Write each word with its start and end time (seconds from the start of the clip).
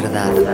verdad. 0.00 0.48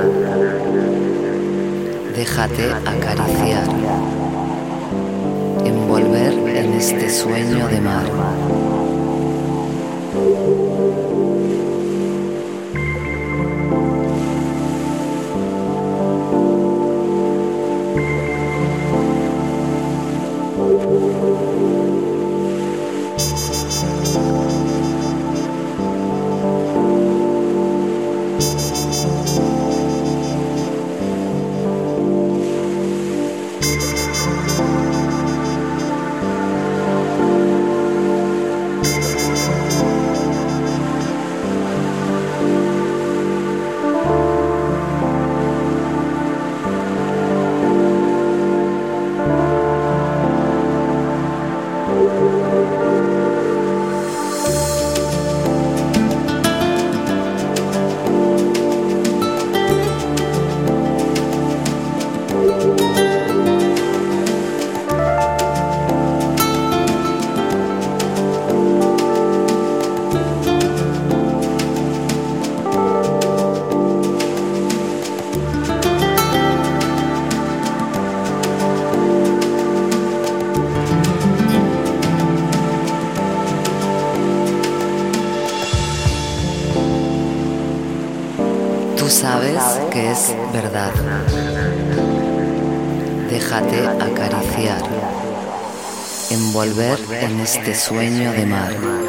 Envolver 96.64 96.99
en 97.23 97.40
este 97.40 97.75
sueño 97.75 98.33
de 98.33 98.47
mar. 98.47 99.03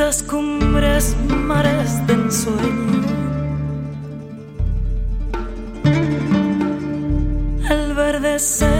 Las 0.00 0.22
cumbres 0.22 1.14
mares 1.28 2.06
de 2.06 2.14
ensueño. 2.14 3.02
El 7.68 7.94
verde 7.94 8.38
se 8.38 8.70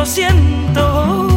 lo 0.00 0.06
siento. 0.06 1.28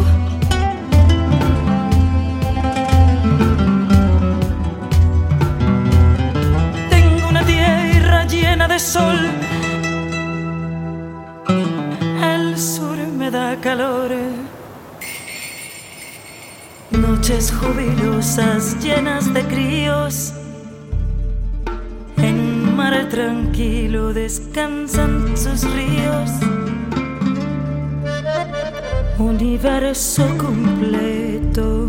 Tengo 6.89 7.27
una 7.27 7.43
tierra 7.45 8.25
llena 8.25 8.69
de 8.69 8.79
sol. 8.79 9.19
El 12.23 12.57
sur 12.57 12.97
me 13.19 13.29
da 13.29 13.59
calor. 13.59 14.11
Noches 16.91 17.53
jubilosas 17.59 18.77
llenas 18.81 19.33
de 19.33 19.43
críos. 19.43 20.33
En 22.15 22.77
mar 22.77 23.09
tranquilo 23.09 24.13
descansan 24.13 25.35
sus 25.35 25.59
ríos. 25.75 26.31
Universo 29.19 30.27
completo 30.37 31.87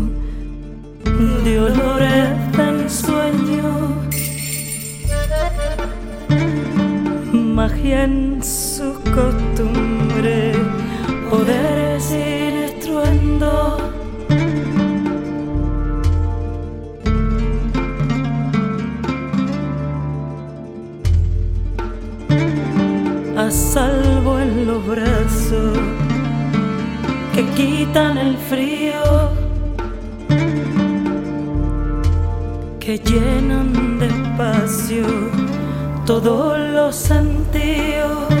de 1.43 1.59
olores 1.59 2.29
de 2.55 2.63
ensueño. 2.63 3.95
Magia 7.33 8.03
en 8.03 8.43
su 8.43 8.93
costumbre, 9.15 10.53
poder 11.29 11.99
sin 11.99 12.53
estruendo. 12.67 13.77
A 23.35 23.51
salvo 23.51 24.39
en 24.39 24.67
los 24.67 24.85
brazos 24.85 25.94
que 27.35 27.43
quitan 27.47 28.17
el 28.17 28.37
frío, 28.37 29.29
que 32.79 32.97
llenan 32.97 33.99
de 33.99 34.07
espacio 34.07 35.05
todos 36.05 36.57
los 36.57 36.95
sentidos. 36.95 38.34